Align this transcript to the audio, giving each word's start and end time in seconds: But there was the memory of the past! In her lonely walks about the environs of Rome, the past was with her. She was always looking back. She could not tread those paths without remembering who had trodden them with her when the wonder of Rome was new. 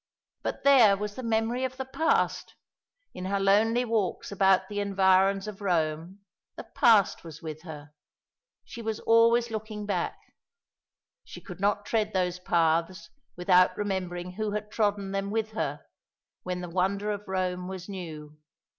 But 0.41 0.63
there 0.63 0.97
was 0.97 1.13
the 1.13 1.21
memory 1.21 1.63
of 1.63 1.77
the 1.77 1.85
past! 1.85 2.55
In 3.13 3.25
her 3.25 3.39
lonely 3.39 3.85
walks 3.85 4.31
about 4.31 4.67
the 4.67 4.79
environs 4.79 5.47
of 5.47 5.61
Rome, 5.61 6.21
the 6.55 6.63
past 6.63 7.23
was 7.23 7.43
with 7.43 7.61
her. 7.61 7.91
She 8.65 8.81
was 8.81 8.99
always 9.01 9.51
looking 9.51 9.85
back. 9.85 10.17
She 11.23 11.39
could 11.39 11.59
not 11.59 11.85
tread 11.85 12.13
those 12.13 12.39
paths 12.39 13.11
without 13.37 13.77
remembering 13.77 14.31
who 14.31 14.49
had 14.53 14.71
trodden 14.71 15.11
them 15.11 15.29
with 15.29 15.51
her 15.51 15.81
when 16.41 16.61
the 16.61 16.69
wonder 16.71 17.11
of 17.11 17.27
Rome 17.27 17.67
was 17.67 17.87
new. 17.87 18.35